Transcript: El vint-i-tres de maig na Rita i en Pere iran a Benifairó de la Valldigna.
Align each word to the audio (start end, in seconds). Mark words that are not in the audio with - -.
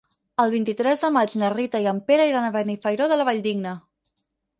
El 0.43 0.51
vint-i-tres 0.53 1.03
de 1.05 1.09
maig 1.17 1.35
na 1.41 1.51
Rita 1.53 1.81
i 1.83 1.85
en 1.91 1.99
Pere 2.07 2.25
iran 2.31 2.47
a 2.47 2.49
Benifairó 2.57 3.09
de 3.13 3.19
la 3.21 3.27
Valldigna. 3.29 3.75